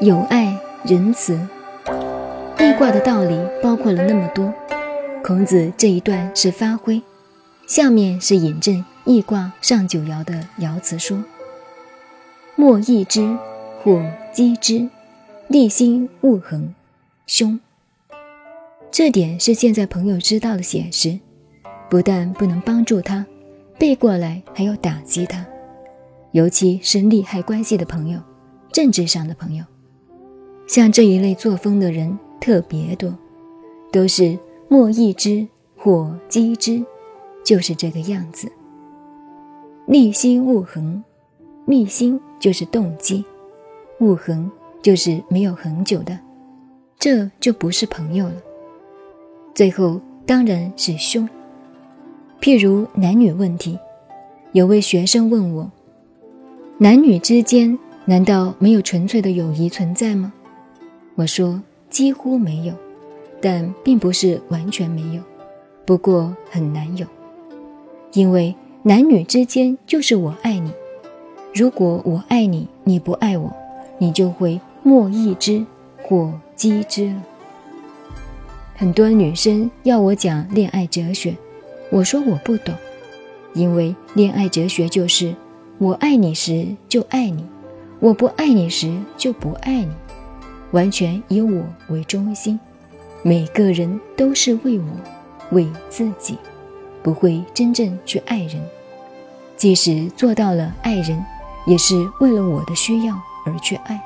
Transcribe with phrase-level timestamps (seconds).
[0.00, 1.38] 友爱、仁慈。
[2.58, 4.52] 易卦的道理包括了那么多，
[5.22, 7.00] 孔子这一段是发挥，
[7.66, 11.22] 下面是引证易卦上九爻的爻辞说
[12.56, 13.36] ：“莫易之，
[13.82, 14.02] 或
[14.32, 14.88] 击之，
[15.48, 16.74] 立心勿恒，
[17.26, 17.58] 凶。”
[18.90, 21.18] 这点是现在朋友知道了写实，
[21.88, 23.24] 不但不能帮助他，
[23.78, 25.44] 背过来还要打击他，
[26.32, 28.20] 尤其是利害关系的朋友，
[28.72, 29.64] 政治上的朋友，
[30.66, 32.18] 像这一类作风的人。
[32.40, 33.10] 特别多，
[33.90, 36.84] 都是莫易之或击之，
[37.42, 38.52] 就是这个样子。
[39.86, 41.02] 立心勿恒，
[41.64, 43.24] 立心就是动机，
[44.00, 44.50] 勿恒
[44.82, 46.18] 就是没有恒久的，
[46.98, 48.34] 这就不是朋友了。
[49.54, 51.26] 最后当然是凶。
[52.42, 53.78] 譬如男女问题，
[54.52, 55.72] 有位学生问我：
[56.76, 60.30] 男女之间难道没有纯粹的友谊存在吗？
[61.14, 61.60] 我说。
[61.90, 62.74] 几乎没有，
[63.40, 65.22] 但并不是完全没有，
[65.84, 67.06] 不过很难有，
[68.14, 70.72] 因为男女之间就是我爱你，
[71.54, 73.54] 如果我爱你，你不爱我，
[73.98, 75.64] 你就会莫易之
[76.02, 77.22] 或击之了。
[78.74, 81.36] 很多女生要我讲恋爱哲学，
[81.90, 82.74] 我说我不懂，
[83.52, 85.32] 因为恋爱哲学就是
[85.78, 87.46] 我爱你时就爱你，
[88.00, 89.92] 我不爱你时就不爱你。
[90.74, 92.58] 完全以我为中心，
[93.22, 94.84] 每个人都是为我，
[95.52, 96.36] 为自己，
[97.00, 98.60] 不会真正去爱人。
[99.56, 101.24] 即使做到了爱人，
[101.64, 103.14] 也是为了我的需要
[103.46, 104.00] 而去爱。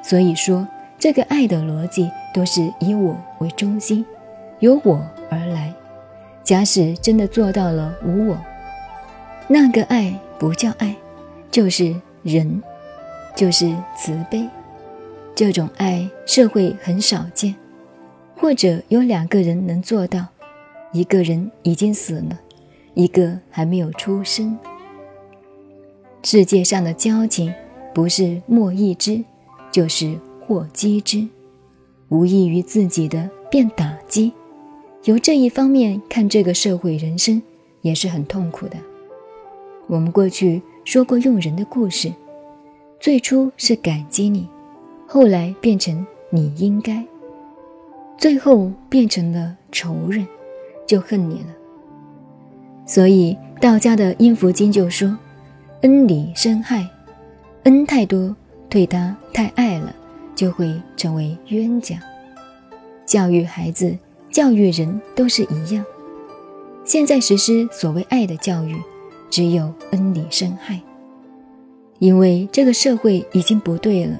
[0.00, 0.64] 所以说，
[0.96, 4.06] 这个爱的逻辑都是以我为中心，
[4.60, 5.74] 由我而来。
[6.44, 8.38] 假使真的做到了无我，
[9.48, 10.94] 那个爱不叫爱，
[11.50, 12.62] 就是仁，
[13.34, 14.48] 就是慈悲。
[15.34, 17.54] 这种爱，社会很少见，
[18.36, 20.24] 或者有两个人能做到，
[20.92, 22.38] 一个人已经死了，
[22.94, 24.56] 一个还没有出生。
[26.22, 27.52] 世界上的交情，
[27.92, 29.24] 不是莫易之，
[29.72, 31.26] 就是或击之，
[32.10, 34.32] 无益于自己的便打击。
[35.02, 37.42] 由这一方面看，这个社会人生
[37.82, 38.76] 也是很痛苦的。
[39.88, 42.12] 我们过去说过用人的故事，
[43.00, 44.48] 最初是感激你。
[45.14, 47.06] 后来变成你应该，
[48.18, 50.26] 最后变成了仇人，
[50.88, 51.46] 就恨你了。
[52.84, 55.16] 所以道家的阴符经就说
[55.82, 56.84] ：“恩礼生害，
[57.62, 58.34] 恩太多，
[58.68, 59.94] 对他太爱了，
[60.34, 61.96] 就会成为冤家。
[63.06, 63.96] 教育孩子、
[64.32, 65.84] 教育人都是一样。
[66.84, 68.74] 现在实施所谓爱的教育，
[69.30, 70.80] 只有恩礼生害，
[72.00, 74.18] 因为这个社会已经不对了。”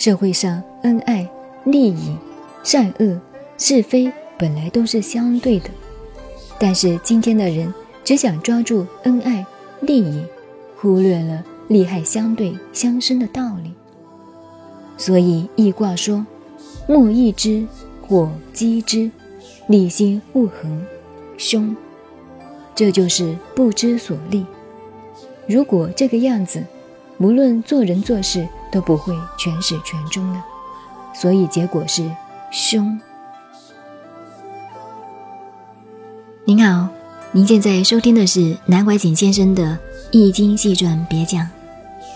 [0.00, 1.28] 社会上恩爱、
[1.64, 2.16] 利益、
[2.64, 3.20] 善恶、
[3.58, 5.68] 是非本来都是相对的，
[6.58, 7.70] 但是今天的人
[8.02, 9.44] 只想抓住恩爱、
[9.82, 10.24] 利益，
[10.74, 13.74] 忽略了利害相对相生的道理。
[14.96, 16.24] 所以易卦说
[16.88, 17.66] ：“莫易之，
[18.00, 19.10] 或积之，
[19.66, 20.82] 利心勿恒，
[21.36, 21.76] 凶。”
[22.74, 24.46] 这就是不知所利。
[25.46, 26.64] 如果这个样子，
[27.18, 28.48] 无论做人做事。
[28.70, 30.42] 都不会全始全终的，
[31.14, 32.10] 所以结果是
[32.50, 32.98] 凶。
[36.44, 36.88] 您好，
[37.32, 39.62] 您现在收听的是南怀瑾先生的
[40.10, 41.44] 《易经细传别讲》，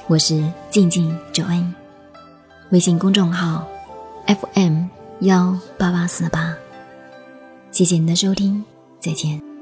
[0.07, 1.75] 我是静静九恩，
[2.71, 3.65] 微信公众号
[4.27, 4.87] FM
[5.21, 6.55] 幺八八四八，
[7.71, 8.65] 谢谢您的收听，
[8.99, 9.54] 再见。